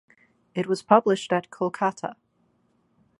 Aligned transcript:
It 0.55 0.65
was 0.65 0.81
published 0.81 1.31
at 1.31 1.51
Kolkata. 1.51 2.15